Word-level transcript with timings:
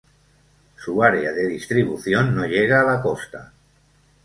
Su 0.77 1.03
área 1.03 1.31
de 1.31 1.45
distribución 1.47 2.33
no 2.35 2.47
llega 2.47 2.81
a 2.81 2.83
la 2.83 3.01
costa. 3.03 3.51